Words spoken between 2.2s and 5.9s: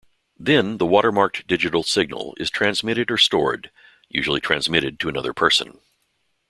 is transmitted or stored, usually transmitted to another person.